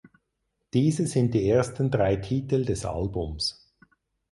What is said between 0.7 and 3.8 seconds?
Diese sind die ersten drei Titel des Albums.